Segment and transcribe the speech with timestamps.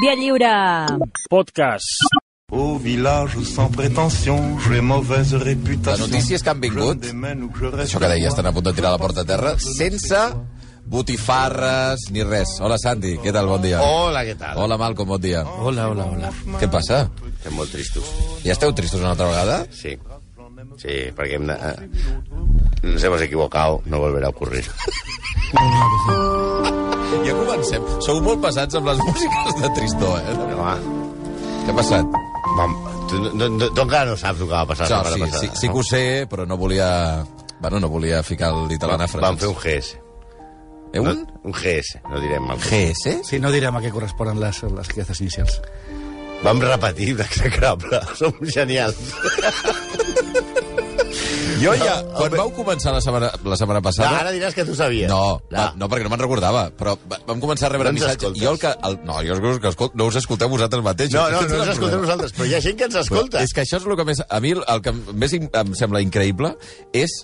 [0.00, 0.46] Via Lliure.
[1.28, 1.84] Podcast.
[2.52, 6.06] Au village sans prétention, j'ai mauvaise La réputation.
[6.06, 7.04] notícia és que han vingut,
[7.82, 10.16] això que deia, estan a punt de tirar la porta a terra, sense
[10.88, 12.54] botifarres ni res.
[12.64, 13.46] Hola, Santi, què tal?
[13.52, 13.82] Bon dia.
[13.84, 14.56] Hola, què tal?
[14.64, 15.42] Hola, Malcom, bon dia.
[15.44, 16.32] Hola, hola, hola.
[16.58, 17.02] Què passa?
[17.34, 18.04] Estem molt tristos.
[18.46, 19.66] Ja esteu tristos una altra vegada?
[19.70, 19.98] Sí.
[20.78, 21.54] Sí, perquè hem de...
[21.54, 21.88] eh,
[22.82, 24.64] Nos hemos equivocado, no volverá a ocurrir.
[27.24, 27.84] Ja comencem.
[28.04, 30.34] Sou molt pesats amb les músiques de tristor, eh?
[30.38, 30.74] No, va.
[31.64, 32.18] Què ha passat?
[32.58, 32.74] Vam,
[33.10, 35.46] tu, no, no, tu encara no saps el que va passar la sí, setmana sí,
[35.46, 35.60] passada.
[35.62, 36.90] sí que ho sé, però no volia...
[37.58, 39.22] Bueno, no volia ficar el dit a la nafra.
[39.24, 39.96] Vam fer un GS.
[40.92, 41.08] Eh, un?
[41.08, 42.60] No, un GS, no direm mal.
[42.62, 43.18] GS?
[43.26, 45.58] Sí, no direm a què corresponen les, les criances inicials.
[46.44, 48.04] Vam repetir l'execrable.
[48.20, 49.00] Som genials.
[51.62, 54.20] Jo ja, quan vau començar la setmana, la setmana No, passada...
[54.20, 55.08] ara diràs que tu sabies.
[55.10, 55.56] No, No.
[55.58, 58.36] va, no, perquè no me'n recordava, però va- vam començar a rebre No missatges.
[58.40, 58.72] Jo el que...
[58.88, 61.14] El, no, jo els que escol, no us escolteu vosaltres mateixos.
[61.18, 62.02] No, no, no el ens escoltem problema.
[62.06, 63.42] nosaltres, però hi ha gent que ens escolta.
[63.42, 64.22] És que això és el que més...
[64.28, 66.54] A mi el que més em sembla increïble
[66.92, 67.18] és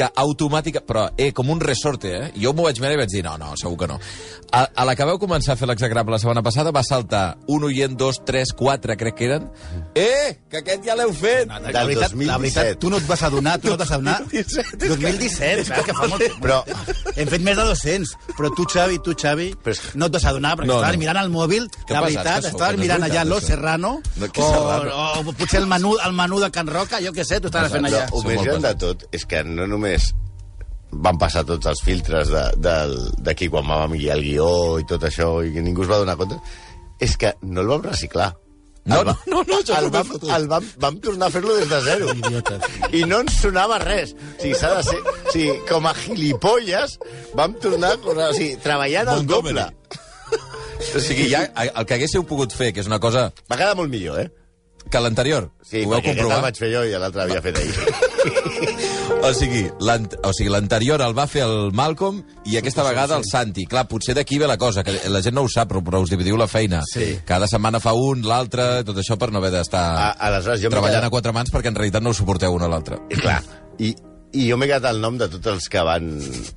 [0.00, 0.80] que automàtica...
[0.88, 2.30] Però, eh, com un resorte, eh?
[2.40, 3.98] Jo m'ho vaig mirar i vaig dir, no, no, segur que no.
[4.50, 7.62] A, a la que vau començar a fer l'execrable la setmana passada va saltar un
[7.68, 9.44] oient, dos, tres, quatre, crec que eren.
[9.94, 11.46] Eh, que aquest ja l'heu fet!
[11.52, 12.26] La Del veritat, 2017.
[12.32, 14.18] la veritat, tu no et vas adonar, tu no et vas adonar.
[14.78, 16.24] 2017, clar, que fa molt.
[16.42, 16.62] Però-
[17.16, 20.24] Hem fet més de 200, però tu, Xavi, tu, Xavi, Però és- no et vas
[20.24, 21.00] adonar, perquè No, estaves no.
[21.04, 23.40] mirant el mòbil, Que la veritat, que estaves no mirant allà Lo.
[23.40, 25.30] Serrano, No, o, Serrano?
[25.30, 27.84] o, potser el menú, el menú de Can Roca, jo què sé, tu estaves fent
[27.86, 28.06] allà.
[28.10, 29.89] Però Som més gran de tot és que no només
[30.90, 35.02] van passar tots els filtres de- del- d'aquí quan vam guiar el guió i tot
[35.06, 36.38] això i que ningú es va donar compte,
[36.98, 38.32] és que no el vam reciclar.
[38.84, 41.68] No, El va- no, no, no, el vam, el vam, vam tornar a fer-lo des
[41.68, 42.06] de zero.
[42.96, 44.14] I no ens sonava res.
[44.14, 44.98] O sigui, s'ha de ser...
[45.04, 46.96] O sigui, com a gilipolles,
[47.36, 47.92] vam tornar...
[48.02, 49.66] O sigui, treballant al doble.
[50.96, 53.92] O sigui, ja, el que haguéssiu pogut fer, que és una cosa Va quedar molt
[53.92, 54.30] millor, eh?
[54.90, 57.60] Que l'anterior, Sí, ho vau perquè aquest el vaig fer jo i l'altre havia fet
[57.60, 57.74] ahir.
[59.20, 63.66] O sigui, o sigui, l'anterior el va fer el Malcolm i aquesta vegada el Santi.
[63.68, 66.12] Clar, potser d'aquí ve la cosa, que la gent no ho sap, però, però us
[66.12, 66.80] dividiu la feina.
[66.88, 67.18] Sí.
[67.28, 69.84] Cada setmana fa un, l'altre, tot això per no haver d'estar
[70.70, 73.02] treballant a quatre mans perquè en realitat no ho suporteu un a l'altre.
[73.18, 73.42] Clar,
[73.82, 73.92] i,
[74.32, 76.04] i jo m'he quedat el nom de tots els que van...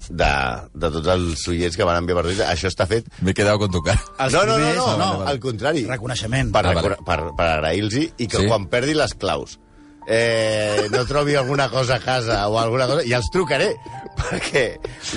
[0.10, 0.32] de,
[0.78, 2.46] de tots els oients que van enviar per Twitter.
[2.52, 3.08] Això està fet...
[3.26, 3.98] M'he quedat con tu cara.
[4.30, 5.30] No, no, no, no, no, vale.
[5.32, 5.86] al contrari.
[5.90, 6.52] Reconeixement.
[6.54, 6.98] Per, Ah, vale.
[7.06, 8.48] per, per agrair-los i que Sí?
[8.48, 9.58] quan perdi les claus
[10.06, 13.70] eh, no trobi alguna cosa a casa o alguna cosa, ja els trucaré
[14.20, 14.64] perquè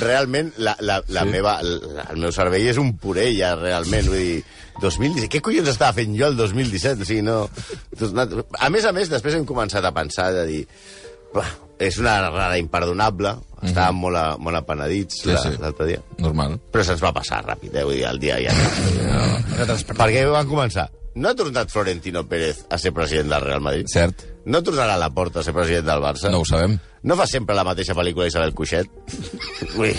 [0.01, 1.33] realment la, la, la Sí?
[1.35, 4.45] meva, la, el meu cervell és un puré ja realment, vull dir
[4.81, 7.03] 2017, què collons estava fent jo el 2017?
[7.03, 7.49] O sigui, no...
[8.61, 10.63] A més a més, després hem començat a pensar de dir
[11.35, 15.23] "Buah, és una errada imperdonable, estàvem molt, a, molt apenedits Mhm.
[15.23, 15.59] Sí, la- sí.
[15.61, 16.59] l'altre dia, Normal.
[16.73, 17.85] però se'ns va passar ràpid, eh?
[17.85, 18.53] Vull dir, el dia ja...
[19.97, 20.89] Per què van començar?
[21.17, 23.87] No ha tornat Florentino Pérez a ser president del Real Madrid?
[23.89, 24.23] Cert.
[24.45, 26.31] No tornarà a la porta a ser president del Barça?
[26.31, 26.79] No ho sabem.
[27.03, 28.91] No fa sempre la mateixa pel·lícula Isabel Cuixet?
[29.81, 29.95] Ui,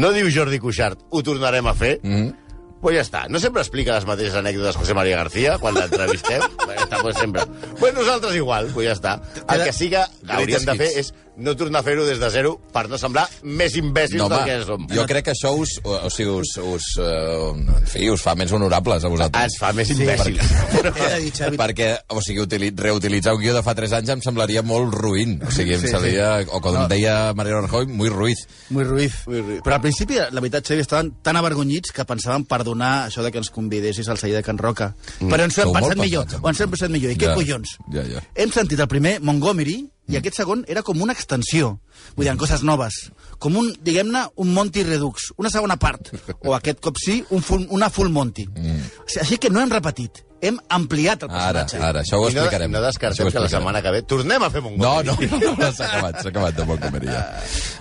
[0.00, 1.98] no diu Jordi Cuixart, ho tornarem a fer?
[2.02, 2.38] Mm -hmm.
[2.82, 3.28] Pues ja està.
[3.30, 6.40] No sempre explica les mateixes anècdotes José María García quan l'entrevistem?
[6.64, 7.42] Pues ja està, pues sempre.
[7.78, 9.20] Pues nosaltres igual, pues ja està.
[9.54, 12.58] El que sí que hauríem de fer és no tornar a fer-ho des de zero
[12.72, 14.86] per no semblar més imbècils No, del que som.
[14.92, 18.34] jo crec que això us, o, o sigui, us, us, uh, en fi, us fa
[18.36, 19.44] més honorables a vosaltres.
[19.48, 20.52] Ens fa més imbècils.
[21.22, 24.62] Dir, Xavi, perquè, o sigui, utili reutilitzar un guió de fa 3 anys em semblaria
[24.62, 25.38] molt ruïn.
[25.46, 26.86] O sigui, em Sí, semblaria, o com No.
[26.88, 28.46] deia Mariano Rajoy, muy ruiz.
[28.70, 29.12] Muy ruiz.
[29.26, 29.62] Muy ruiz.
[29.64, 33.38] Però al principi, la veritat, Xavi, estaven tan avergonyits que pensaven perdonar això de que
[33.38, 34.94] ens convidessis al celler de Can Roca.
[35.20, 36.26] Però ens ho hem pensat millor.
[36.42, 37.12] Ho ens hem pensat millor.
[37.12, 37.76] I què Ja, collons?
[37.92, 38.22] ja, ja.
[38.34, 41.78] Hem sentit el primer, Montgomery, i aquest segon era com una extensió.
[42.16, 43.10] Vull dir, coses noves.
[43.38, 45.30] Com un, diguem-ne, un Monty Redux.
[45.38, 46.10] Una segona part.
[46.42, 48.46] O aquest cop sí, un full, una full Monty.
[48.50, 48.80] Mm.
[49.04, 50.24] O sigui, així que no hem repetit.
[50.42, 51.86] Hem ampliat el Ara, personatge.
[51.86, 52.72] ara, això ho I no, explicarem.
[52.72, 53.60] no descartem que la explicarem.
[53.60, 55.28] setmana que ve tornem a fer No, Montgomery.
[55.30, 57.20] no, no, no s'ha acabat, s'ha acabat de Montgomery ja.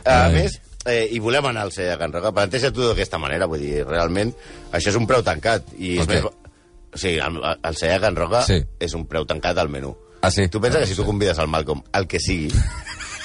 [0.05, 0.33] A Ai.
[0.35, 2.31] més, eh, i volem anar al de Can Roca.
[2.31, 4.35] Planteja tu d'aquesta manera, vull dir, realment,
[4.71, 5.73] això és un preu tancat.
[5.79, 6.31] I és Per més,
[6.93, 8.61] o sigui, el, el de Can Roca Sí.
[8.79, 9.95] és un preu tancat al menú.
[10.21, 10.47] Ah, sí?
[10.47, 12.51] Tu pensa que si tu convides al Malcolm, el que sigui,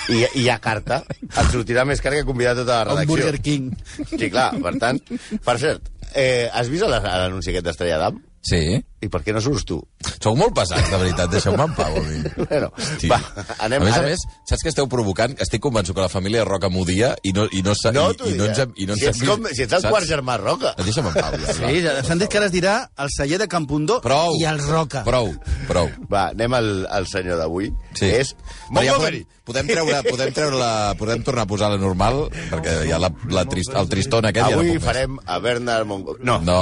[0.08, 3.16] i, i hi ha carta, et sortirà més car que convidar tota la Un redacció.
[3.16, 3.70] Burger King.
[4.14, 5.00] Sí, clar, per tant...
[5.44, 8.22] Per cert, eh, has vist la- l'anunci aquest d'Estrella d'Am?
[8.46, 8.62] Sí?
[9.04, 9.76] I per què no surts tu?
[10.25, 11.98] Sou molt pesats, de veritat, deixeu-me en pau.
[12.00, 12.04] a.
[12.46, 13.10] Bueno, Hosti.
[13.10, 13.19] va,
[13.66, 13.82] anem...
[13.82, 15.34] a més a ara- més, saps que esteu provocant?
[15.43, 18.37] Estic convençut que la família Roca m'odia i no, i no, sa- No, i, i
[18.38, 19.93] no ens, i no ens si, ets hem com, si ets el saps?
[19.93, 20.72] quart germà Roca.
[20.81, 21.56] Deixa'm en pau, ja.
[21.60, 24.38] Sí, ja s'han dit que ara es dirà el celler de Campundó Prou.
[24.40, 25.04] i els Roca.
[25.04, 25.34] Prou,
[25.69, 25.93] prou.
[26.12, 27.69] Va, anem al, al senyor d'avui.
[27.96, 28.08] Sí.
[28.22, 28.32] És
[28.72, 32.78] Però ja podem, podem, treure, podem, treure la, podem tornar a posar la normal, perquè
[32.88, 34.88] ja la, la trist, el tristón aquest ja no Avui puc més.
[34.88, 36.25] farem a Bernard Montgomery.
[36.26, 36.40] No.
[36.44, 36.58] No.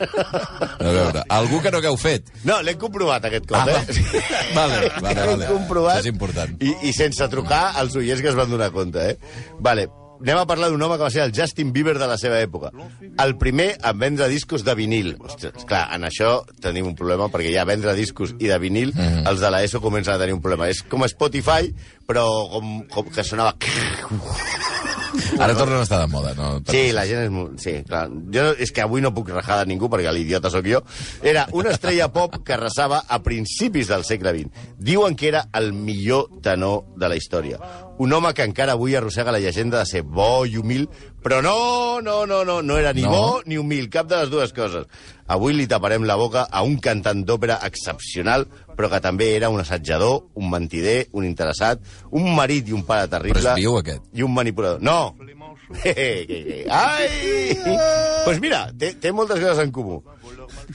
[0.80, 0.90] no.
[0.90, 1.22] veure.
[1.50, 2.28] Algú que no hagueu fet.
[2.46, 4.52] No, l'hem comprovat aquest cop, Ah, eh?
[4.54, 5.46] vale, vale, vale.
[5.50, 5.96] comprovat.
[5.98, 6.54] Això és important.
[6.62, 9.16] I, I sense trucar als oients que es van donar compte, eh?
[9.58, 9.88] Vale,
[10.20, 12.70] anem a parlar d'un home que va ser el Justin Bieber de la seva època.
[13.24, 15.14] El primer en vendre discos de vinil.
[15.18, 19.26] Ostres, clar, en això tenim un problema, perquè ja vendre discos i de vinil, Mhm.
[19.26, 20.68] els de l'ESO comencen a tenir un problema.
[20.68, 21.74] És com Spotify,
[22.06, 23.56] però com, com que sonava...
[25.38, 26.50] Ara tornen a estar de moda, no?
[26.70, 27.62] Sí, la gent és...
[27.62, 28.06] Sí, clar.
[28.34, 30.82] Jo és que avui no puc rajar de ningú perquè l'idiota sóc jo.
[31.22, 34.66] Era una estrella pop que arrasava a principis del segle XX.
[34.78, 37.60] Diuen que era el millor tenor de la història.
[38.00, 40.86] Un home que encara avui arrossega la llegenda de ser bo i humil,
[41.20, 43.10] però no, no, no, no, no era ni No.
[43.12, 44.86] bo ni humil, cap de les dues coses.
[45.28, 49.60] Avui li taparem la boca a un cantant d'òpera excepcional, però que també era un
[49.60, 53.36] assetjador, un mentider, un interessat, un marit i un pare terrible.
[53.42, 54.08] Però és viu, aquest?
[54.16, 54.80] I un manipulador.
[54.80, 55.14] No!
[56.70, 57.54] Ai!
[57.64, 60.00] Doncs pues mira, té, té moltes coses en comú.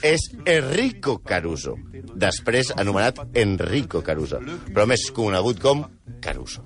[0.03, 1.75] És Enrico Caruso,
[2.15, 4.39] després anomenat Enrico Caruso,
[4.73, 5.85] però més conegut com
[6.21, 6.63] Caruso.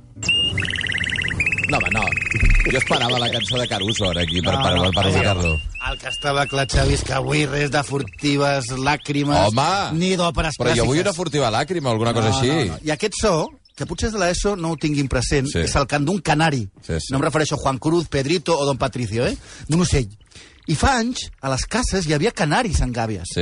[1.69, 2.01] No, home, no.
[2.71, 5.51] Jo esperava la cançó de Caruso ara aquí per, per, per, per ubicar-lo.
[5.89, 9.69] El que estava clar, Xavi, és que avui res de furtives làcrimes Home!
[9.99, 11.17] ni d'òperes Però jo vull una clàssiques.
[11.17, 12.49] furtiva làcrima o alguna cosa així.
[12.49, 12.79] No, no.
[12.85, 13.33] I aquest so,
[13.77, 15.61] que potser és de l'ESO, no ho tinguin present, Sí.
[15.69, 16.65] és el cant d'un canari.
[16.81, 17.13] Sí, sí.
[17.13, 19.37] No em refereixo a Juan Cruz, Pedrito o Don Patricio, eh?
[19.69, 20.09] D'un ocell.
[20.69, 23.31] I fa anys, a les cases hi havia canaris en gàbies.
[23.33, 23.41] Sí.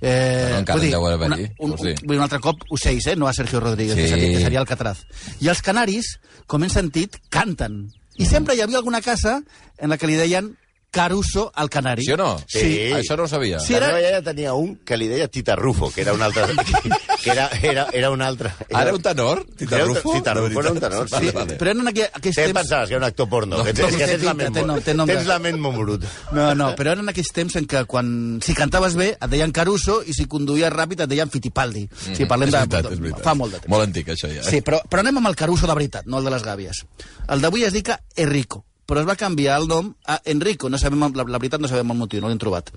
[0.00, 1.94] Eh, Bueno, encara dir, deu haver allí, un, sí?
[2.06, 3.16] un, un altre cop ocells, eh?
[3.18, 4.02] no a Sergio Rodríguez, Sí.
[4.02, 5.00] que, seria, que seria Alcatraz.
[5.40, 6.12] I els canaris,
[6.46, 7.88] com hem sentit, canten.
[8.18, 9.40] I sempre hi havia alguna casa
[9.78, 10.52] en la que li deien
[10.98, 12.02] Caruso al canari.
[12.02, 12.28] Sí o no?
[12.50, 12.90] Sí.
[12.96, 13.60] Això no ho sabia.
[13.62, 16.22] Sí, la era- meva iaia tenia un que li deia Tita Rufo, que era un
[16.26, 16.42] altre...
[17.22, 18.50] que era, era, era un altre...
[18.74, 19.44] Ara un tenor?
[19.56, 20.12] Tita Era Rufo?
[20.16, 21.14] Tita De Rufo era un tenor, sí.
[21.14, 21.58] Vale, vale.
[21.60, 22.58] Però eren aqu aquells Què temps...
[22.58, 23.58] pensaves, que era un actor porno?
[23.60, 25.78] No, que tens, no, que tens la ment té té de- tens la ment molt
[25.84, 26.06] brut.
[26.34, 28.10] No, no, però eren aquells temps en què quan,
[28.44, 31.86] si cantaves bé et deien Caruso i si conduïes ràpid et deien Fittipaldi.
[31.88, 32.64] Mm Si parlem és de...
[32.66, 33.22] veritat, és veritat.
[33.26, 33.70] Fa molt de temps.
[33.72, 34.42] Molt antic, això, ja.
[34.46, 36.82] Sí, però, però anem amb el Caruso de veritat, no el de les gàbies.
[37.28, 40.70] El d'avui es dica Enrico, però es va canviar el nom a Enrico.
[40.72, 42.72] No sabem, la, la veritat no sabem el motiu, no l'hem trobat.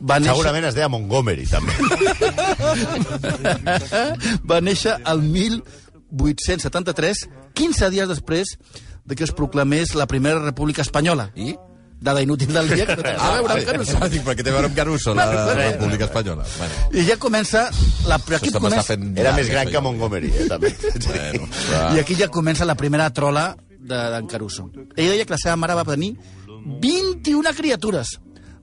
[0.00, 1.74] Va néixer, Segurament es deia Montgomery, també.
[4.50, 7.28] va néixer el 1873,
[7.60, 8.56] 15 dies després
[9.04, 11.28] de que es proclamés la primera república espanyola.
[11.36, 11.52] I?
[12.00, 14.00] Dada inútil del dia, que no té res a veure amb Caruso.
[14.00, 16.48] Ah, dic, perquè té a veure amb Caruso, la República Espanyola.
[16.56, 17.68] Bueno, I ja comença...
[18.08, 19.12] La, però aquí comença, fent...
[19.20, 19.76] Era més gran que.
[19.84, 20.72] Montgomery, eh, també.
[21.04, 21.44] Bueno.
[21.92, 24.68] I aquí ja comença la primera trola d'en de, Caruso.
[24.96, 26.12] Ell deia que la seva mare va tenir
[26.80, 28.18] 21 criatures,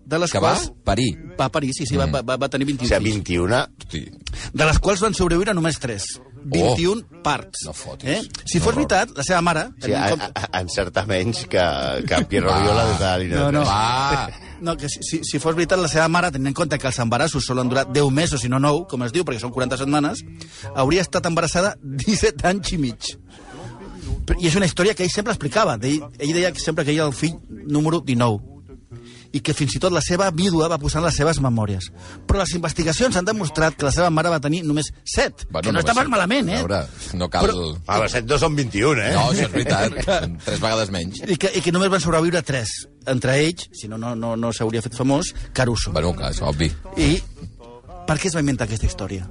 [0.08, 0.72] de les Que va quals...
[0.88, 1.10] parir.
[1.40, 3.28] Va parir, sí, sí, va, va, va tenir O 21 sigui, fills.
[3.28, 3.58] 21...
[3.84, 4.06] Hosti.
[4.54, 6.06] De les quals van sobreviure només 3.
[6.48, 7.66] 21 parts.
[7.68, 8.08] No fotis.
[8.08, 8.44] Eh?
[8.48, 9.66] Si fos veritat, la seva mare...
[9.84, 11.64] Sí, en a, compte- a, encerta menys que,
[12.08, 12.60] que Pierre Va.
[12.62, 13.66] Oriola de la línia No, no.
[13.68, 14.30] Va!
[14.58, 16.98] No, que si, si, si fos veritat, la seva mare, tenint en compte que els
[17.04, 20.24] embarassos solen durar 10 mesos, si no 9, com es diu, perquè són 40 setmanes,
[20.74, 23.12] hauria estat embarassada 17 anys i mig.
[24.40, 25.78] I és una història que ell sempre explicava.
[25.82, 28.56] Ell, ell deia que sempre que ell era el fill número 19
[29.36, 31.90] i que fins i tot la seva vídua va posar en les seves memòries.
[32.26, 35.82] Però les investigacions han demostrat que la seva mare va tenir només 7, que no
[35.82, 36.60] està va pas ser- malament, eh?
[36.62, 36.80] A veure,
[37.20, 37.44] no cal...
[37.46, 39.12] Però- Ah, però 7 2 són 21, eh?
[39.14, 39.98] No, això és veritat.
[40.08, 41.20] Són Tres vegades menys.
[41.28, 42.72] I que, I que només van sobreviure 3.
[43.14, 45.92] Entre ells, si no, no, no, no s'hauria fet famós, Caruso.
[45.92, 46.72] Bueno, clar, és obvi.
[46.96, 47.12] I
[48.08, 49.28] per què es va inventar aquesta història?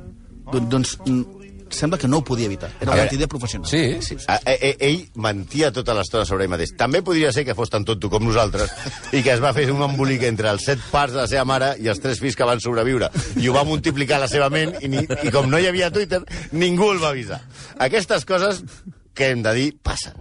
[0.53, 2.71] Don, doncs mm, sembla que no ho podia evitar.
[2.81, 3.69] Era un mentider professional.
[3.69, 4.17] Sí, sí.
[4.29, 6.75] A, e, ell mentia tota l'estona sobre ell mateix.
[6.79, 8.73] També podria ser que fos tan tonto com nosaltres
[9.13, 11.75] i que es va fer un embolic entre els set parts de la seva mare
[11.83, 13.11] i els tres fills que van sobreviure.
[13.41, 15.93] I ho va multiplicar a la seva ment i, ni, i com no hi havia
[15.95, 17.41] Twitter, ningú el va avisar.
[17.83, 18.63] Aquestes coses
[19.17, 20.15] que hem de dir passen.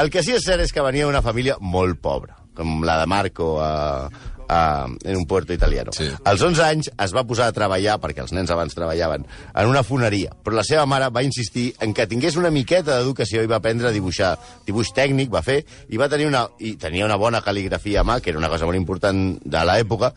[0.00, 3.06] El que sí és cert és que venia d'una família molt pobra, com la de
[3.10, 4.08] Marco a,
[4.48, 5.92] a, en un puerto italiano.
[5.92, 6.08] Sí.
[6.24, 9.84] Als 11 anys es va posar a treballar, perquè els nens abans treballaven, en una
[9.86, 10.32] foneria.
[10.44, 13.90] Però la seva mare va insistir en que tingués una miqueta d'educació i va aprendre
[13.90, 14.34] a dibuixar.
[14.66, 18.20] Dibuix tècnic va fer i va tenir una, i tenia una bona cal·ligrafia a mà,
[18.20, 20.12] que era una cosa molt important de l'època,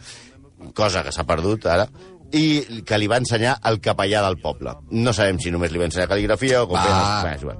[0.78, 1.90] cosa que s'ha perdut ara,
[2.32, 4.74] i que li va ensenyar el capellà del poble.
[4.96, 6.86] No sabem si només li va ensenyar cal·ligrafia o com Va,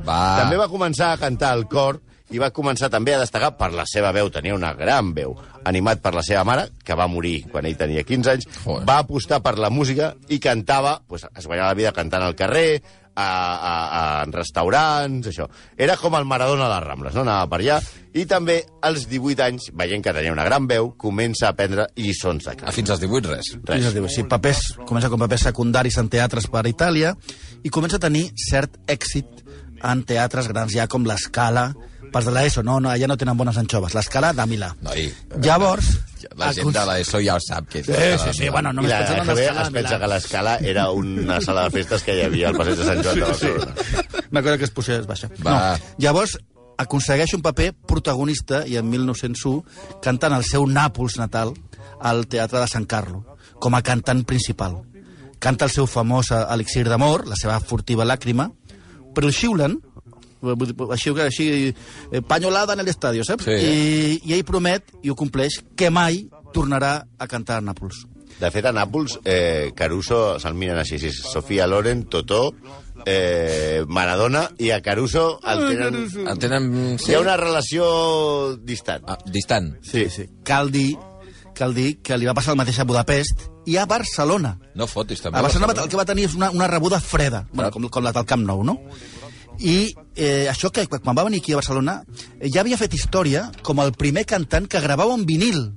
[0.08, 0.22] va.
[0.40, 2.00] També va començar a cantar al cor
[2.32, 5.36] i va començar també a destacar per la seva veu, tenia una gran veu,
[5.68, 8.86] animat per la seva mare, que va morir quan ell tenia 15 anys, Joder.
[8.88, 12.82] va apostar per la música i cantava, pues, es guanyava la vida cantant al carrer,
[13.14, 15.50] a, a, a, en restaurants, això.
[15.78, 17.26] Era com el Maradona de les Rambles, no?
[17.26, 17.76] Anava per allà.
[18.16, 22.46] I també, als 18 anys, veient que tenia una gran veu, comença a aprendre lliçons
[22.48, 22.72] de Ah, cant.
[22.74, 23.52] fins als 18, res.
[23.68, 23.82] Res.
[23.84, 27.14] És a dir, sí, papers, comença com papers secundaris en teatres per Itàlia
[27.64, 29.44] i comença a tenir cert èxit
[29.84, 31.74] en teatres grans, ja com l'Escala,
[32.12, 34.72] pels de l'ESO, no, no, allà no tenen bones anxoves, l'Escala de Milà.
[34.86, 35.08] Noi,
[35.42, 35.92] Llavors,
[36.38, 37.88] La gent de l'ESO ja ho sap que és.
[37.88, 40.00] Sí, sí, sí, bueno, I només la pensant en GB l'escala es de pensa Milà.
[40.04, 43.20] que l'escala era una sala de festes que hi havia al passeig de Sant Joan
[43.20, 43.74] de Barcelona.
[44.32, 45.30] Una cosa que es posés baixa.
[45.46, 45.56] Va.
[45.56, 45.92] No.
[45.98, 46.38] Llavors,
[46.78, 51.54] aconsegueix un paper protagonista i en 1901 cantant el seu Nàpols natal
[52.00, 53.26] al Teatre de Sant Carlo,
[53.60, 54.80] com a cantant principal.
[55.42, 58.48] Canta el seu famós Elixir d'amor, la seva furtiva làcrima,
[59.14, 59.80] però el xiulen,
[60.92, 63.46] així, així eh, panyolada en l'estadi, saps?
[63.46, 63.58] Sí.
[63.58, 68.06] I, I ell promet, i ho compleix, que mai tornarà a cantar a Nàpols.
[68.42, 72.48] De fet, a Nàpols, eh, Caruso se'l miren així, sí, Sofia Loren, Totó,
[73.06, 76.00] eh, Maradona, i a Caruso el tenen...
[76.26, 76.72] En tenen...
[76.98, 79.06] Hi ha una relació distant.
[79.08, 79.76] Ah, distant.
[79.86, 80.26] Sí, sí.
[80.48, 80.96] Cal dir,
[81.58, 84.56] cal dir que li va passar el mateix a Budapest i a Barcelona.
[84.74, 85.38] No fotis, també.
[85.38, 88.16] A Barcelona el que va tenir és una, una rebuda freda, bueno, com, com la
[88.16, 88.80] del Camp Nou, no?
[89.60, 92.02] I eh, això que quan va venir aquí a Barcelona
[92.40, 95.72] eh, ja havia fet història com el primer cantant que gravava un vinil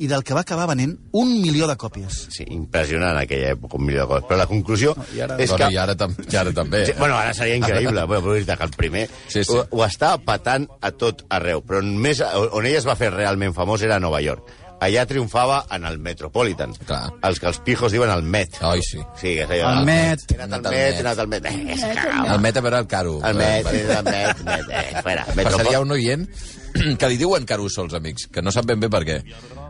[0.00, 2.22] i del que va acabar venent un milió de còpies.
[2.32, 4.24] Sí, impressionant en aquella època, un milió de coses.
[4.30, 5.74] Però la conclusió i ara- és Bueno, que...
[5.74, 6.86] i ara, tam i ara també.
[6.86, 9.52] Sí, bueno, ara seria increïble, bueno, però dir que el primer Sí, sí.
[9.52, 13.10] Ho, ho està patant a tot arreu, però on més, on ella es va fer
[13.12, 14.48] realment famós era a Nova York.
[14.80, 16.72] Allà triomfava en el Metropolitan.
[16.88, 17.10] Clar.
[17.28, 18.56] Els que els pijos diuen el Met.
[18.64, 18.98] Ai, sí.
[19.20, 19.74] Sí, que és allò...
[19.80, 20.22] El Met.
[20.32, 21.48] He anat al Met, he anat al Met.
[21.50, 22.30] Eh, és cagau.
[22.32, 23.18] El Met a veure el Caro.
[23.28, 25.26] El Met, he anat al Met, Met, eh, espera.
[25.42, 26.24] Passaria un oient
[27.00, 29.18] que li diuen Caruso als amics, que no sap ben bé per què.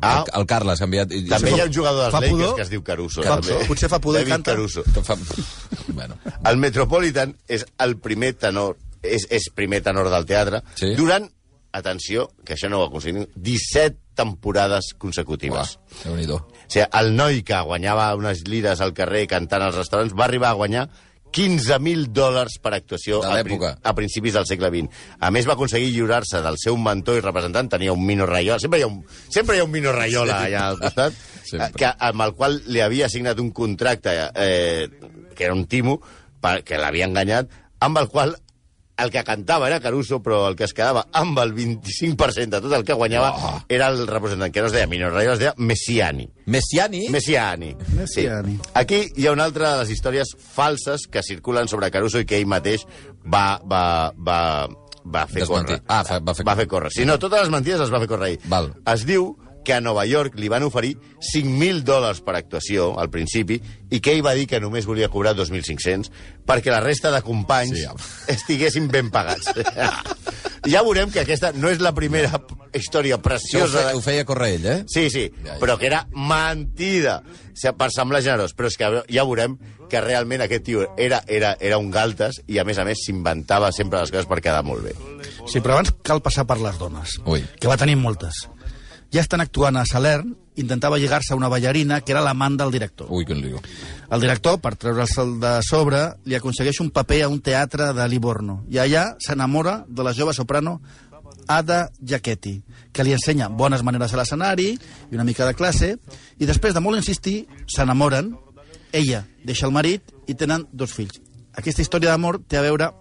[0.00, 0.20] Ah.
[0.20, 1.10] El, el Carles ha enviat...
[1.16, 2.54] i- També hi ha un jugador dels Lakers pudor?
[2.58, 3.24] que es diu Caruso.
[3.24, 3.56] Fa- també.
[3.66, 4.52] potser fa pudor i canta.
[4.54, 4.84] Caruso.
[4.94, 5.16] Que fa...
[5.98, 6.20] bueno.
[6.46, 10.92] El Metropolitan és el primer tenor, és, és primer tenor del teatre, Sí.
[10.94, 11.26] durant,
[11.72, 15.78] atenció, que això no ho aconseguim, 17 temporades Uah, consecutives.
[16.04, 16.36] Déu-n'hi-do.
[16.44, 20.52] O sigui, el noi que guanyava unes lires al carrer cantant als restaurants va arribar
[20.52, 20.88] a guanyar
[21.30, 24.88] 15.000 dòlars per actuació a, a principis del segle XX.
[25.22, 28.58] A més, va aconseguir lliurar-se del seu mentor i representant, tenia un Mino Raiola.
[28.58, 28.96] Sempre hi ha un,
[29.30, 30.48] sempre hi ha un Mino Raiola Sí.
[30.50, 31.14] allà al costat,
[31.50, 31.68] Sempre.
[31.68, 34.88] eh, que, amb el qual li havia signat un contracte, eh,
[35.38, 36.00] que era un timo,
[36.42, 37.46] per, que l'havia enganyat,
[37.78, 38.34] amb el qual
[39.02, 42.72] el que cantava era Caruso, però el que es quedava amb el 25% de tot
[42.72, 43.60] el que guanyava Oh.
[43.68, 46.28] era el representant, que no es deia Mino Raiola, es deia Messiani.
[46.46, 47.08] Messiani?
[47.10, 47.76] Messiani.
[47.96, 48.54] Messiani.
[48.56, 48.70] Sí.
[48.74, 52.38] Aquí hi ha una altra de les històries falses que circulen sobre Caruso i que
[52.38, 52.86] ell mateix
[53.24, 54.68] va, va, va,
[55.04, 55.78] va fer Desmentir.
[55.78, 55.82] córrer.
[55.88, 56.90] Ah, fa- va fer va fer córrer.
[56.92, 58.40] Si no, totes les mentides les va fer córrer ell.
[58.50, 58.72] Val.
[58.92, 59.30] Es diu
[59.64, 64.14] que a Nova York li van oferir 5.000 dòlars per actuació al principi i que
[64.14, 66.08] ell va dir que només volia cobrar 2.500
[66.46, 68.00] perquè la resta de companys Sí, home.
[68.32, 69.52] estiguessin ben pagats.
[70.66, 72.40] ja veurem que aquesta no és la primera
[72.72, 74.78] història Això ho, preciosa ho feia córrer ell, eh?
[74.88, 75.58] Sí, sí, Ja, ja.
[75.60, 77.22] però que era mentida,
[77.76, 78.54] per semblar generós.
[78.56, 79.56] Però és que ja veurem
[79.90, 83.72] que realment aquest tio era, era, era un galtes i, a més a més, s'inventava
[83.74, 84.94] sempre les coses per quedar molt bé.
[85.50, 87.42] Sí, però abans cal passar per les dones, Ui.
[87.60, 88.44] que va tenir moltes.
[89.10, 93.08] Ja estan actuant a Salern, intentava lligar-se a una ballarina que era l'amant del director.
[93.10, 93.60] Ui, quin lío.
[94.10, 98.60] El director, per treure'l de sobre, li aconsegueix un paper a un teatre de Livorno.
[98.70, 100.80] I allà s'enamora de la jove soprano
[101.50, 102.60] Ada Giacchetti,
[102.92, 105.96] que li ensenya bones maneres a l'escenari i una mica de classe,
[106.38, 108.36] i després de molt insistir, s'enamoren,
[108.92, 111.18] ella deixa el marit i tenen dos fills.
[111.58, 112.92] Aquesta història d'amor té a veure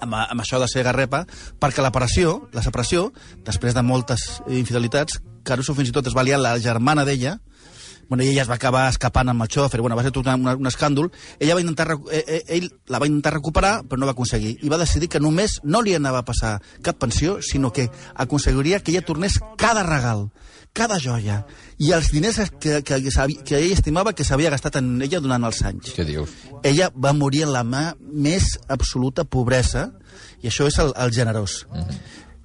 [0.00, 1.24] amb, amb això de ser garrepa,
[1.60, 3.10] perquè la separació, la separació,
[3.46, 7.38] després de moltes infidelitats, Caruso fins i tot es va liar la germana d'ella,
[8.10, 10.66] bueno, ella es va acabar escapant amb el xòfer, bueno, va ser tot una, un
[10.66, 14.56] escàndol, ella va intentar, eh, eh, ell la va intentar recuperar, però no va aconseguir,
[14.66, 18.82] i va decidir que només no li anava a passar cap pensió, sinó que aconseguiria
[18.82, 20.26] que ella tornés cada regal,
[20.76, 21.40] cada joia,
[21.82, 25.62] i els diners que, que, que, ell estimava que s'havia gastat en ella durant els
[25.66, 26.30] anys Què dius?
[26.62, 29.90] ella va morir en la mà més absoluta pobresa,
[30.42, 31.64] i això és el, el generós.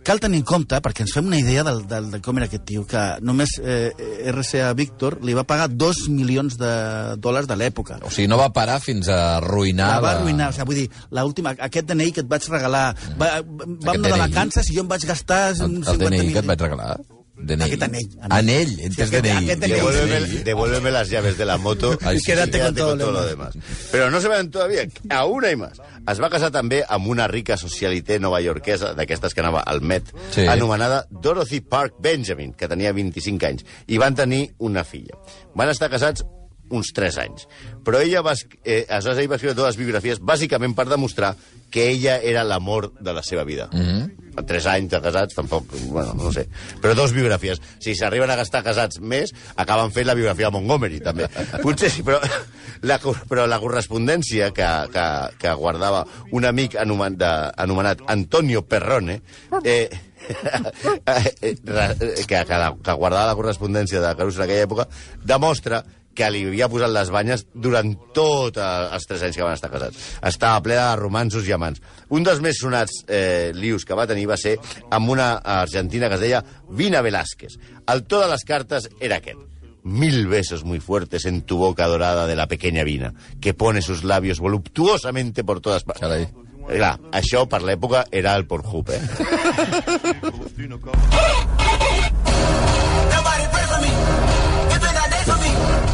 [0.05, 2.61] Cal tenir en compte, perquè ens fem una idea del, del, de com era aquest
[2.69, 3.89] tio, que només eh,
[4.29, 6.69] RCA Víctor li va pagar dos milions de
[7.17, 7.97] dòlars de l'època.
[8.05, 9.89] O sigui, no va parar fins a arruïnar...
[9.95, 10.85] La va arruïnar, o sigui, vull dir,
[11.17, 12.85] l'última, aquest DNI que et vaig regalar,
[13.17, 16.05] va, vam anar de vacances i jo em vaig gastar El, el 50.000.
[16.05, 16.93] DNI que et vaig regalar?
[17.37, 17.63] DNI.
[17.63, 18.31] Aquest anell, anell.
[18.31, 19.45] Anell, entes Sí, aquest DNI.
[19.45, 23.11] Dios Devuélveme, devuélveme las llaves de la moto Ay, y sí, quédate con todo lo
[23.11, 23.53] lo demás.
[23.91, 25.81] Pero no se vean todavía, aún hay más.
[26.07, 30.45] Es va casar també amb una rica socialité novaiorquesa, d'aquestes que anava al Met, Sí.
[30.47, 35.17] anomenada Dorothy Park Benjamin, que tenia 25 anys, i van tenir una filla.
[35.55, 36.23] Van estar casats
[36.69, 37.47] uns 3 anys.
[37.85, 41.35] Però ella va, eh, aleshores ell va escriure totes les biografies bàsicament per demostrar
[41.69, 43.67] que ella era l'amor de la seva vida.
[43.71, 44.45] Mm -hmm.
[44.47, 46.47] Tres anys de casats, tampoc, bueno, no sé.
[46.81, 47.61] Però dos biografies.
[47.79, 51.27] Si s'arriben a gastar casats més, acaben fent la biografia de Montgomery, també.
[51.63, 52.19] Potser sí, però
[52.81, 55.05] la, però la correspondència que, que,
[55.37, 59.21] que guardava un amic anomen, de, anomenat Antonio Perrone,
[59.63, 59.89] eh,
[61.05, 61.55] eh,
[62.27, 64.87] que, que, la, que guardava la correspondència de Caruso en aquella època,
[65.23, 65.83] demostra
[66.15, 69.99] que li havia posat les banyes durant tots els tres anys que van estar casats.
[70.23, 71.81] Estava ple de romansos i amants.
[72.15, 74.55] Un dels més sonats eh, lius que va tenir va ser
[74.95, 77.59] amb una argentina que es deia Vina Velázquez.
[77.91, 79.41] El to de les cartes era aquest.
[79.85, 84.03] Mil besos muy fuertes en tu boca dorada de la pequeña Vina, que pone sus
[84.03, 86.31] labios voluptuosamente por todas partes.
[86.65, 89.01] Clar, això per l'època era el Pornhub, eh?
[93.13, 93.91] Nobody pray for me.
[94.73, 95.84] It's been a day for me.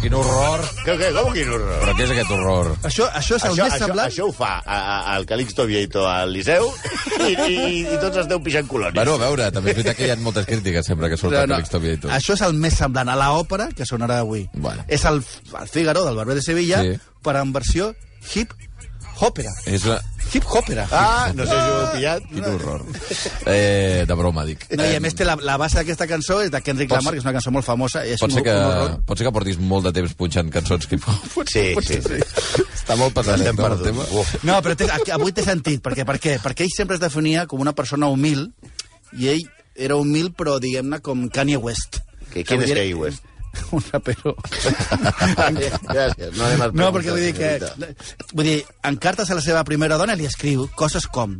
[0.00, 0.60] Però quin horror.
[0.84, 1.80] Que, que, com quin horror?
[1.82, 2.70] Però què és aquest horror?
[2.88, 4.08] Això, això és el Això, més això, semblant...
[4.10, 4.52] això ho fa
[5.14, 6.70] al Calixto Vieito al Liceu
[7.26, 8.94] i, i, i tots esteu pixant colònies.
[8.96, 11.48] Bueno, a veure, també és veritat que hi ha moltes crítiques sempre que surt el
[11.52, 12.08] Calixto Vieito.
[12.10, 14.46] Això és el més semblant a l'òpera que sonarà avui.
[14.54, 14.84] Bueno.
[14.88, 15.20] És el,
[15.60, 16.96] el Fígaro del Barber de Sevilla, Sí.
[17.22, 17.92] però en versió
[18.34, 19.52] hip-hòpera.
[19.68, 19.84] És
[20.30, 20.38] la...
[20.38, 20.86] Hip-hòpera.
[20.94, 22.26] Ah, no sé si ho heu pillat.
[22.30, 22.84] Quin horror.
[23.46, 24.64] Eh, de broma, dic.
[24.76, 27.20] No, I a més té la, la base d'aquesta cançó és de Kendrick Lamar, que
[27.20, 28.04] és una cançó molt famosa.
[28.06, 28.96] I és Pot un, ser, que, un horror.
[29.08, 31.42] pot ser que portis molt de temps punxant cançons hip hop.
[31.50, 32.20] Sí, sí, sí.
[32.80, 33.86] Està molt pesat, Estem no, el perduts.
[33.90, 34.06] tema.
[34.20, 34.34] Uf.
[34.46, 35.82] No, però té, avui té sentit.
[35.84, 36.36] Perquè, per què?
[36.42, 38.46] Perquè ell sempre es definia com una persona humil
[39.18, 39.42] i ell
[39.74, 42.00] era humil, però diguem-ne com Kanye West.
[42.30, 43.26] Que, quin és Kanye West?
[43.76, 44.34] Un rapero.
[45.94, 46.36] Gràcies.
[46.36, 47.54] No, anem No, perquè vull dir que...
[48.34, 51.38] Vull dir, en cartes a la seva primera dona li escriu coses com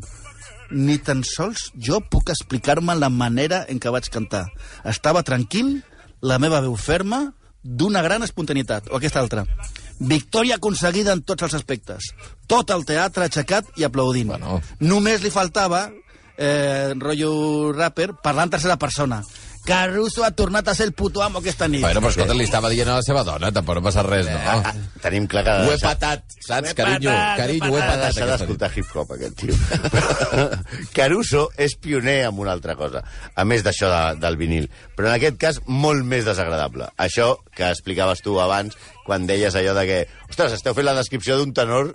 [0.71, 4.47] ni tan sols jo puc explicar-me la manera en què vaig cantar.
[4.87, 5.81] Estava tranquil,
[6.23, 7.25] la meva veu ferma,
[7.63, 8.89] d'una gran espontaneïtat.
[8.91, 9.45] O aquesta altra.
[10.01, 12.13] Victòria aconseguida en tots els aspectes.
[12.49, 14.31] Tot el teatre aixecat i aplaudint.
[14.33, 14.61] Bueno.
[14.81, 15.91] Només li faltava,
[16.37, 19.23] eh, rotllo rapper, parlar en tercera persona.
[19.65, 21.83] Caruso ha tornat a ser el puto amo aquesta nit.
[21.85, 24.41] Bueno, però escolta, li estava dient a la seva dona, tampoc no passa res, no?
[24.41, 24.73] Ah,
[25.05, 25.57] tenim clar que...
[25.67, 27.13] Ho he patat, saps, carinyo?
[27.39, 28.17] Carinyo, ho he patat.
[28.17, 28.33] nit.
[28.33, 29.59] d'escoltar hip-hop, aquest tio.
[30.99, 35.19] Caruso és pioner en una altra cosa, a més d'això de, del vinil, però en
[35.19, 36.89] aquest cas molt més desagradable.
[36.97, 41.37] Això que explicaves tu abans, quan deies allò de que, ostres, esteu fent la descripció
[41.39, 41.95] d'un tenor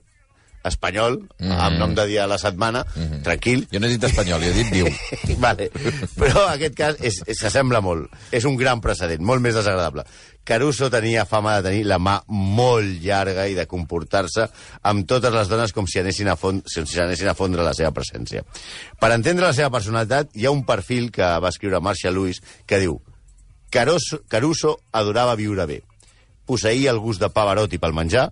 [0.65, 1.61] espanyol, mm -hmm.
[1.67, 3.21] amb nom de dia a la setmana, mm -hmm.
[3.23, 4.87] tranquil, Jo no he dit espanyol, jo he dit diu.
[5.45, 5.71] vale.
[6.15, 6.95] Però aquest cas
[7.33, 8.09] s'assembla molt.
[8.31, 10.03] És un gran precedent, molt més desagradable.
[10.43, 14.45] Caruso tenia fama de tenir la mà molt llarga i de comportar-se
[14.83, 17.91] amb totes les dones com si anessin a, fond, si anessin a fondre la seva
[17.91, 18.43] presència.
[18.99, 22.79] Per entendre la seva personalitat, hi ha un perfil que va escriure Marshall Lewis que
[22.79, 23.01] diu
[23.73, 25.81] Caruso, Caruso adorava viure bé.
[26.45, 28.29] Posseïa el gust de Pavarotti pel menjar,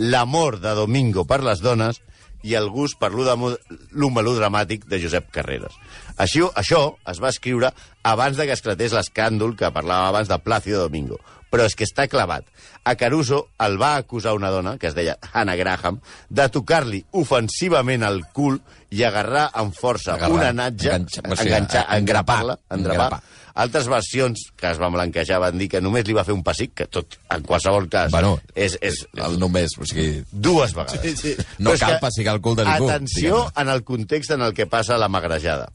[0.00, 2.00] l'amor de Domingo per les dones
[2.42, 5.74] i el gust per lo melodramàtic de Josep Carreras.
[6.16, 7.68] Així, això es va escriure
[8.02, 11.20] abans de que esclatés l'escàndol que parlava abans de Plácido Domingo.
[11.50, 12.46] Però és que està clavat.
[12.86, 15.98] A Caruso el va acusar una dona, que es deia Hannah Graham,
[16.30, 18.60] de tocar-li ofensivament el cul
[18.90, 23.06] i agarrar amb força Agarrar, una natja, enganxar, o sigui, enganxar, engrapar, engrapar-la, engrapar.
[23.10, 23.38] engrapar.
[23.60, 26.72] Altres versions que es van blanquejar van dir que només li va fer un pessic,
[26.80, 30.22] que tot, en qualsevol cas, Bueno, és, és, El només, o sigui...
[30.30, 31.02] dues vegades.
[31.02, 31.48] Sí, sí.
[31.58, 34.46] No Però és cal que, pessigar el cul de ningú, Atenció en el context en
[34.46, 35.68] el que passa la magrejada.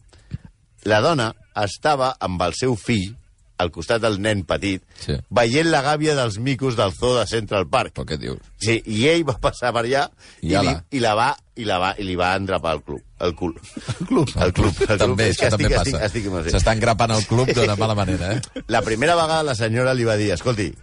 [0.85, 3.13] La dona estava amb el seu fill
[3.57, 5.15] al costat del nen petit, Sí.
[5.29, 7.93] veient la gàbia dels micos del zoo de Central Park.
[7.95, 8.39] Però què dius?
[8.57, 10.09] Sí, i ell va passar per allà
[10.41, 13.01] i, I li, i, la va, i, la va, i li va endrapar el club.
[13.19, 13.53] El cul.
[13.99, 14.29] El club.
[14.35, 14.73] El club.
[14.81, 14.99] El club.
[14.99, 16.49] També, És que també estic, passa.
[16.51, 18.63] S'està engrapant el club d'una mala manera, eh?
[18.67, 20.73] la primera vegada la senyora li va dir, escolti,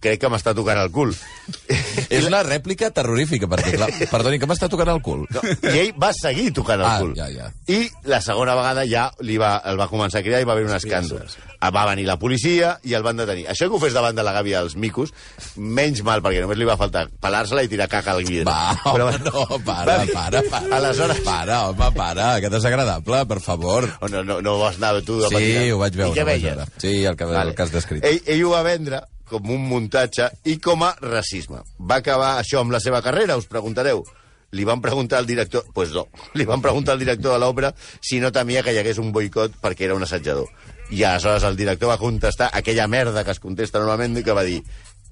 [0.00, 1.14] crec que m'està tocant el cul.
[2.10, 5.26] És una rèplica terrorífica, perquè, clar, perdoni, que m'està tocant el cul?
[5.30, 7.14] No, I ell va seguir tocant el Ah, cul.
[7.18, 7.50] ja, ja.
[7.70, 10.66] I la segona vegada ja li va, el va començar a cridar i va haver
[10.66, 11.22] un escàndol.
[11.60, 13.44] Va venir la policia i el van detenir.
[13.52, 15.12] Això que ho fes davant de la gàbia dels micos,
[15.56, 18.46] menys mal, perquè només li va faltar pelar-se-la i tirar caca al vidre.
[18.48, 20.76] Va, home, no, para, va para, para.
[20.80, 21.20] Aleshores...
[21.20, 23.86] Para, home, para, que desagradable, per favor.
[24.00, 26.14] Oh, no, no, no vas anar tu de Sí, ho vaig veure.
[26.14, 26.64] I què veies?
[26.80, 28.04] Sí, el que, el que has descrit.
[28.08, 31.62] Ell, ell ho va vendre com un muntatge i com a racisme.
[31.78, 34.02] Va acabar això amb la seva carrera, us preguntareu.
[34.50, 35.64] Li van preguntar al director...
[35.74, 36.08] Pues no.
[36.38, 39.60] Li van preguntar al director de l'òpera si no temia que hi hagués un boicot
[39.62, 40.50] perquè era un assetjador.
[40.90, 44.46] I aleshores el director va contestar aquella merda que es contesta normalment i que va
[44.46, 44.58] dir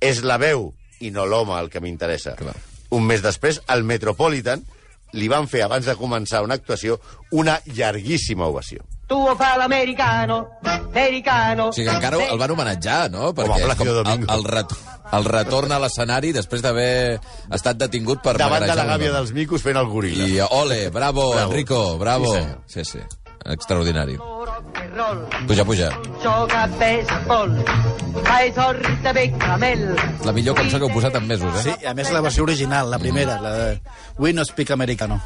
[0.02, 2.35] és la veu i no l'home el que m'interessa.
[2.90, 4.64] Un mes després, al Metropolitan
[5.14, 6.98] li van fer, abans de començar una actuació,
[7.31, 8.83] una llarguíssima ovació.
[9.09, 11.68] Tuo fa l'americano, americano.
[11.68, 13.31] O sigui que encara el van homenatjar, no?
[13.33, 14.75] Perquè Plácido com el, el, ret,
[15.16, 17.16] el retorn a l'escenari després d'haver
[17.57, 20.29] estat detingut per Davant de la gàbia dels micos fent el goril·la.
[20.29, 21.49] I ole, bravo, Bravo.
[21.49, 22.35] Enrico, bravo.
[22.37, 22.44] Sí.
[22.66, 23.07] Sí, sí.
[23.49, 24.18] extraordinari.
[25.47, 25.88] Puja, puja.
[30.25, 31.62] La millor cançó que heu posat en mesos, eh?
[31.64, 33.68] Sí, a més la versió original, la primera, la de
[34.18, 35.21] We No Speak Americano.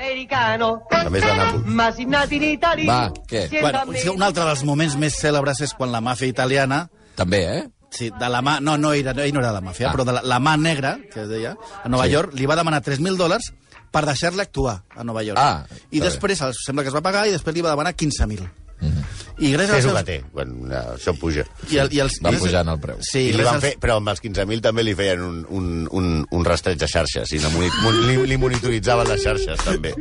[0.00, 1.66] Americano, A més de Nàpols.
[1.66, 2.86] ma si nati in Italia.
[2.88, 3.42] Va, què?
[3.60, 7.68] Bueno, sí, un altre dels moments més cèlebres és quan la màfia italiana També, eh?
[7.90, 8.60] Sí, de la mà...
[8.62, 9.92] No, no era, ell no era de la màfia, Ah.
[9.92, 12.12] però de la, la mà negra, que es deia, a Nova Sí.
[12.12, 13.52] York, li va demanar 3.000 dòlars
[13.90, 15.36] per deixar-la actuar a Nova York.
[15.38, 18.46] Ah, I després, el, sembla que es va pagar, i després li va demanar 15.000.
[18.80, 18.88] Mm.
[18.88, 19.20] -hmm.
[19.40, 20.24] I gràcies És als el que té.
[20.32, 21.44] Bueno, això puja.
[21.70, 22.98] I, el, i els, Va pujant el preu.
[23.00, 26.10] Sí, I li van fer, però amb els 15.000 també li feien un, un, un,
[26.30, 27.70] un rastreig de xarxes i li,
[28.06, 29.94] li, li monitoritzaven les xarxes, també.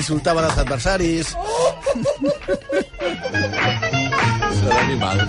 [0.00, 1.34] insultaven els adversaris.
[4.62, 5.28] Serà animal.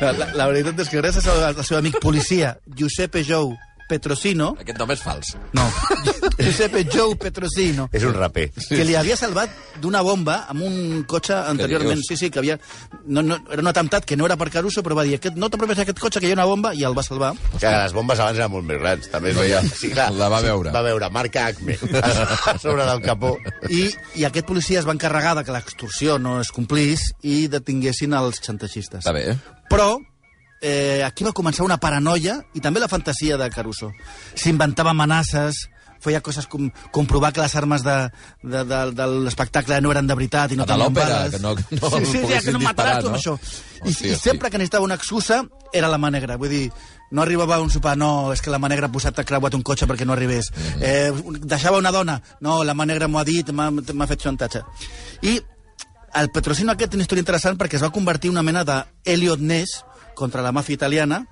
[0.00, 3.54] La, la, la veritat és que gràcies al, al seu amic policia, Giuseppe Jou
[3.88, 4.52] Petrosino...
[4.60, 5.32] Aquest nom és fals.
[5.56, 5.64] No,
[6.38, 8.48] Giuseppe Jou Petrosino, És un raper.
[8.68, 9.50] que li havia salvat
[9.82, 12.00] d'una bomba amb un cotxe anteriorment.
[12.06, 12.58] Sí, sí, que havia...
[13.06, 15.48] No, no, era un atemptat que no era per Caruso, però va dir, aquest, no
[15.50, 17.32] t'apropes a aquest cotxe, que hi ha una bomba, i el va salvar.
[17.58, 19.08] Que les bombes abans eren molt més grans.
[19.10, 19.62] També es No, veia...
[19.74, 20.70] Sí, clar, La va veure.
[20.74, 23.36] Va veure, marca Acme, a sobre del capó.
[23.68, 23.88] I,
[24.20, 28.40] I aquest policia es va encarregar de que l'extorsió no es complís i detinguessin els
[28.44, 29.00] xantagistes.
[29.02, 29.36] Està bé, eh?
[29.70, 29.96] Però
[30.62, 33.90] eh, aquí va començar una paranoia i també la fantasia de Caruso.
[34.34, 35.66] S'inventava amenaces,
[36.00, 37.96] feia coses com comprovar que les armes de,
[38.42, 41.32] de, de, de l'espectacle no eren de veritat i no tenien bales.
[41.34, 43.16] que no- que no sí, sí, sí, que no mataràs no?
[43.16, 43.34] això.
[43.84, 46.36] I, Hosti, I sempre que necessitava una excusa era la mà negra.
[46.36, 46.72] Vull dir,
[47.10, 49.54] no arribava a un sopar, no, és que la mà negra ha posat ha creuat
[49.54, 50.50] un cotxe perquè no arribés.
[50.52, 50.82] Mhm.
[50.82, 54.62] Eh, deixava una dona, no, la mà negra m'ho ha dit, m'ha fet xantatge.
[55.22, 55.40] I
[56.18, 58.78] el Petrosino aquest té una història interessant perquè es va convertir en una mena de
[59.04, 59.82] Elliot Ness
[60.14, 61.26] contra la màfia italiana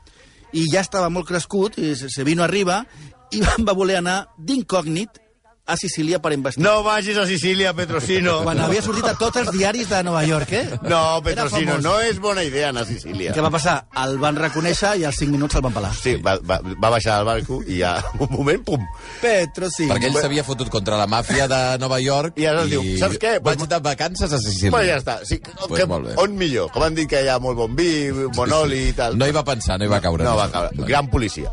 [0.53, 2.85] i ja estava molt crescut i se vino arriba
[3.33, 5.23] i va voler anar d'incògnit
[5.67, 6.71] a Sicília per investigar.
[6.71, 8.39] No vagis a Sicília, Petrosino.
[8.47, 10.79] Quan havia sortit a tots els diaris de Nova York, eh?
[10.87, 13.35] No, Petrosino, no és bona idea anar a Sicília.
[13.35, 13.77] Què va passar?
[14.05, 15.91] El van reconèixer i als 5 minuts el van pelar.
[15.97, 18.85] Sí, va, va, va baixar del barco i ja, un moment, pum.
[19.21, 19.91] Petrosino.
[19.95, 23.19] Perquè ell s'havia fotut contra la màfia de Nova York I ara es diu, saps
[23.23, 23.37] què?
[23.43, 24.71] Vaig Pues- de vacances a Sicília.
[24.71, 25.19] Pues ja està.
[25.27, 26.71] Sí, Pues que, on millor?
[26.71, 29.17] Com han dit que hi ha molt bon vi, bon oli i tal.
[29.19, 30.23] No hi va pensar, no hi va caure.
[30.25, 30.71] No en va caure.
[30.79, 30.87] No.
[30.87, 31.51] Gran policia.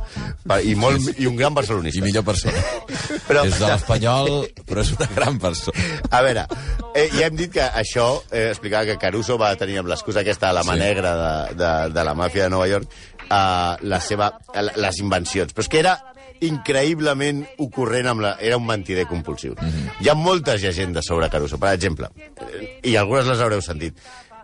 [0.63, 1.99] I, molt, I un gran barcelonista.
[1.99, 2.61] I millor persona.
[3.27, 3.71] Però- És de
[4.03, 5.79] l'Espanyol, però és una gran persona.
[6.09, 6.45] A veure,
[6.95, 10.47] eh, ja hem dit que això, eh, explicava que Caruso va tenir amb l'excusa aquesta
[10.47, 10.79] de la mà Sí.
[10.79, 12.87] negra de, de, de la màfia de Nova York
[13.29, 14.33] eh, la seva,
[14.75, 15.53] les invencions.
[15.53, 15.97] Però és que era
[16.43, 18.33] increïblement ocorrent amb la...
[18.41, 19.53] Era un mentider compulsiu.
[19.53, 19.91] Mm -hmm.
[20.01, 21.57] Hi ha moltes llegendes sobre Caruso.
[21.57, 23.95] Per exemple, eh, i algunes les haureu sentit,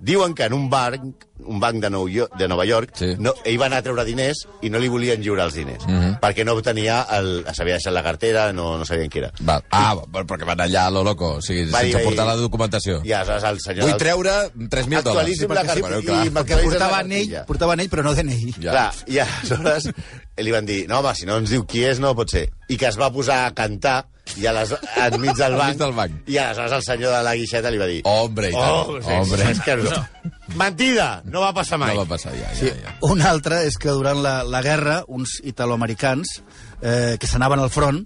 [0.02, 3.16] diuen que en un banc, un banc de, Nou York, de Nova York, Sí.
[3.20, 6.00] no, ell va anar a treure diners i no li volien lliurar els diners, mm
[6.00, 6.20] -hmm.
[6.20, 7.46] perquè no tenia el...
[7.54, 9.32] s'havia deixat la cartera, no, no sabien què era.
[9.42, 9.62] Va.
[9.72, 12.36] Ah, però perquè van allà a lo loco, o sigui, Va dir- sense portar la
[12.36, 13.02] documentació.
[13.04, 13.90] I aleshores el senyor...
[13.90, 15.08] Vull treure 3.000 dòlars.
[15.08, 15.88] Actualitzi'm la cartera.
[15.88, 16.28] Bueno, i clar.
[16.32, 18.54] Perquè portava anell, portava anell, però no DNI.
[18.62, 18.72] Ja.
[18.72, 19.90] Clar, i aleshores
[20.38, 22.50] li van dir, no, home, si no ens diu qui és, no pot ser.
[22.70, 24.04] I que es va posar a cantar
[24.38, 24.72] i a les,
[25.08, 25.78] enmig del banc.
[25.80, 26.20] Del banc.
[26.30, 28.02] I aleshores el senyor de la guixeta li va dir...
[28.06, 28.70] Hombre, i tant.
[28.70, 29.48] Oh, sí, Hombre.
[29.52, 30.04] és que no.
[30.60, 31.94] Mentida, no va passar mai.
[31.96, 32.70] No va passar, ja, ja, Sí.
[32.84, 32.96] ja.
[33.10, 36.40] Un altre és que durant la, la guerra, uns italoamericans
[36.82, 38.04] eh, que s'anaven al front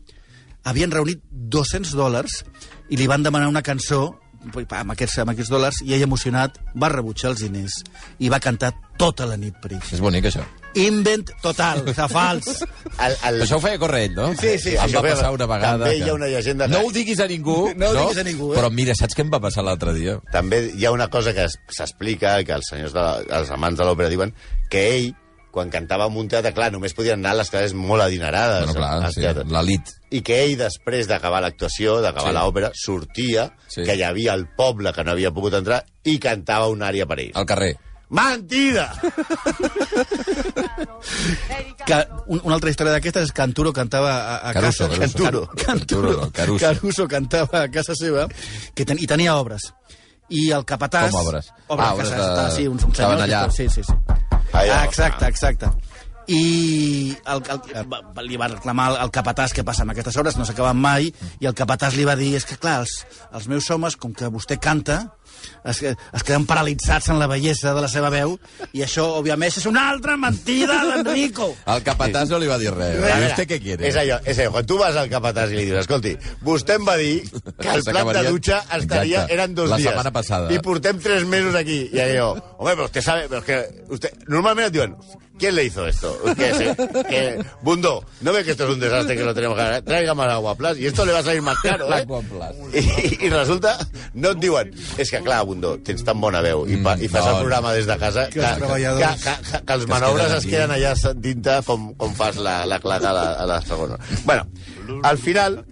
[0.64, 2.42] havien reunit 200 dòlars
[2.90, 6.90] i li van demanar una cançó amb aquests, amb aquests dòlars i ell emocionat va
[6.92, 7.78] rebutjar els diners
[8.20, 8.74] i va cantar
[9.04, 9.92] tota la nit per ells.
[9.96, 10.44] És bonic, això.
[10.80, 12.48] Invent total, de fals.
[13.04, 13.42] El, el...
[13.46, 14.30] Això ho feia corre ell, no?
[14.40, 15.78] Sí, sí, Em va passar una vegada...
[15.84, 16.06] també que...
[16.06, 18.52] hi ha una llegenda que- No ho diguis a ningú, No ho diguis a ningú,
[18.54, 18.58] eh?
[18.58, 20.18] Però mira, saps què em va passar l'altre dia?
[20.34, 23.78] També hi ha una cosa que es- s'explica, que els senyors, de, la- els amants
[23.82, 24.34] de l'òpera diuen,
[24.74, 25.12] que ell,
[25.54, 28.64] quan cantava en un teatre, clar, només podien anar a les classes molt adinerades.
[28.72, 29.22] Bueno, clar, sí,
[29.54, 29.92] l'elit.
[30.10, 32.38] I que ell, després d'acabar l'actuació, d'acabar Sí.
[32.40, 33.84] l'òpera, sortia, Sí.
[33.86, 37.20] que hi havia el poble que no havia pogut entrar, i cantava una àrea per
[37.28, 37.36] ells.
[37.38, 37.76] Al carrer.
[38.14, 38.94] Mentida!
[41.86, 41.98] Que
[42.28, 45.00] un, una altra història d'aquestes és que Canturo cantava a, a Caruso, casa...
[45.00, 45.18] Caruso.
[45.18, 45.42] Canturo.
[45.48, 46.66] Canturo, Canturo, no, Caruso.
[46.66, 48.28] Caruso cantava a casa seva
[48.76, 49.72] que ten, i tenia obres.
[50.30, 51.10] I el capatàs...
[51.12, 51.50] Com obres?
[51.68, 52.46] Obres, Ah, obres de- de...
[52.56, 53.34] sí, uns, uns estaven senyors.
[53.34, 53.52] allà.
[53.52, 53.98] Sí, sí, sí.
[54.54, 55.72] Allà, ah, exacte, exacte.
[56.32, 60.46] I el, el, va- li va reclamar al capatàs què passa amb aquestes obres, no
[60.48, 61.10] s'acaben mai,
[61.44, 62.94] i el capatàs li va dir, és que clar, els,
[63.36, 65.02] els meus homes, com que vostè canta,
[65.66, 68.38] es, es queden paralitzats en la bellesa de la seva veu,
[68.74, 71.50] i això, òbviament, és una altra mentida d'Enrico.
[71.74, 72.98] El capatàs no li va dir res.
[73.00, 73.88] ¿Y usted què quiere?
[73.88, 76.86] És allò, és allò, quan tu vas al capatàs i li dius, escolti, vostè em
[76.88, 77.22] va dir
[77.60, 79.34] que el plat de dutxa estaria, Exacte.
[79.34, 79.90] eren dos La dies.
[79.90, 80.52] setmana passada.
[80.54, 81.90] I portem tres mesos aquí.
[81.94, 84.96] I allò, home, però usted sabe, però que usted, normalment et diuen,
[85.38, 86.18] ¿quién le hizo esto?
[86.36, 86.76] Que, se-
[87.10, 89.82] que- Bundo, ¿no ve que esto es un desastre que lo tenemos que hacer?
[89.84, 92.06] Traiga más agua plus y esto le va a salir más caro, eh?
[92.74, 93.78] I, I resulta,
[94.14, 97.26] no et diuen, és que clar, Bundó, tens tan bona veu i, pa, i fas
[97.26, 97.32] no.
[97.36, 100.32] el programa des de casa que, que, que, treballadors- que, que, que els es manobres
[100.40, 103.98] es queden allà sentint-te com, com fas la, la claca a la, a la segona.
[104.26, 104.48] Bueno,
[105.04, 105.64] al final,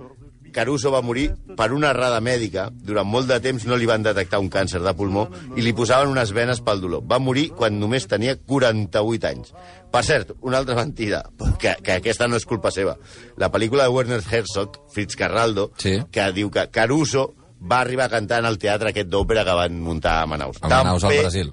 [0.51, 2.69] Caruso va morir per una errada mèdica.
[2.71, 6.11] Durant molt de temps no li van detectar un càncer de pulmó i li posaven
[6.11, 7.03] unes venes pel dolor.
[7.07, 9.53] Va morir quan només tenia 48 anys.
[9.91, 11.23] Per cert, una altra mentida,
[11.59, 12.95] que, que aquesta no és culpa seva.
[13.37, 15.97] La pel·lícula de Werner Herzog, Fitzcarraldo, Sí.
[16.11, 19.75] que diu que Caruso va arribar a cantar en el teatre aquest d'òpera que van
[19.83, 20.57] muntar a Manaus.
[20.61, 21.51] A Manaus, al Brasil.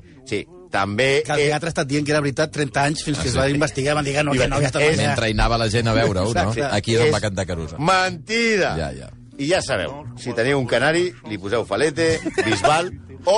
[0.71, 1.23] També...
[1.27, 3.33] Que el teatre ha estat dient que era veritat 30 anys fins que Ah, es
[3.33, 3.39] sí.
[3.39, 5.07] va investigar i van dir que no, I que no havia estat és- mai.
[5.07, 6.53] Mentre hi anava la gent a veure-ho, no?
[6.73, 7.79] Aquí és on va cantar Caruso.
[7.79, 8.75] Mentida!
[8.77, 9.09] Ja, ja.
[9.39, 12.91] I ja sabeu, si teniu un canari, li poseu Falete, Bisbal
[13.25, 13.37] o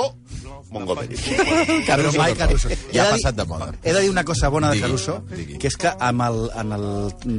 [0.71, 1.15] Montgomery.
[1.87, 2.69] Però mai Caruso.
[2.69, 3.71] Ja He ha passat de moda.
[3.83, 5.57] He de dir una cosa bona de Digui, Caruso, digui.
[5.59, 6.85] que és que amb el, en el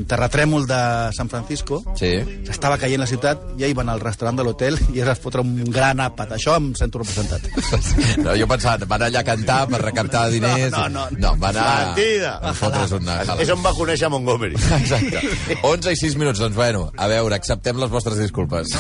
[0.09, 0.81] terratrèmol de
[1.17, 2.13] San Francisco Sí.
[2.47, 6.01] s'estava caient la ciutat, ja iven al restaurant de l'hotel i es fotre un gran
[6.05, 6.37] àpat.
[6.37, 7.49] Això em sento representat.
[8.23, 10.71] No, jo pensava, van allà a cantar per recaptar diners...
[10.73, 11.19] No, no, no.
[11.23, 11.65] no va anar...
[11.97, 12.35] Mentida!
[12.43, 13.41] A fotre's una jala.
[13.43, 14.55] És on va conèixer Montgomery.
[14.79, 15.23] Exacte.
[15.63, 18.71] 11 i 6 minuts, doncs bueno, a veure, acceptem les vostres disculpes.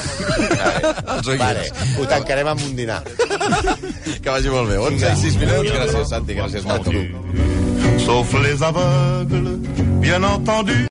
[1.38, 1.66] Vale,
[1.98, 3.00] ho tancarem amb un dinar.
[4.22, 4.76] Que vagi molt bé.
[4.78, 6.62] 11 i 6 minuts, gràcies, Santi, gràcies.
[8.07, 9.59] Sauf les aveugles,
[10.00, 10.87] bien entendu.